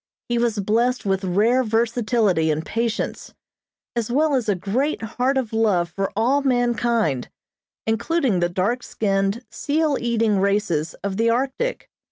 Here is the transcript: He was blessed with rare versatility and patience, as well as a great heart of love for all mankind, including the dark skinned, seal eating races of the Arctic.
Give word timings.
He 0.29 0.39
was 0.39 0.57
blessed 0.57 1.05
with 1.05 1.23
rare 1.23 1.63
versatility 1.63 2.49
and 2.49 2.65
patience, 2.65 3.35
as 3.95 4.09
well 4.11 4.33
as 4.33 4.49
a 4.49 4.55
great 4.55 4.99
heart 5.03 5.37
of 5.37 5.53
love 5.53 5.91
for 5.91 6.11
all 6.15 6.41
mankind, 6.41 7.29
including 7.85 8.39
the 8.39 8.49
dark 8.49 8.81
skinned, 8.81 9.45
seal 9.51 9.97
eating 9.99 10.39
races 10.39 10.95
of 11.03 11.17
the 11.17 11.29
Arctic. 11.29 11.87